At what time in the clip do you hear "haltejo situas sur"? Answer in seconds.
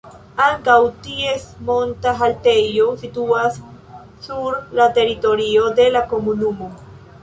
2.23-4.61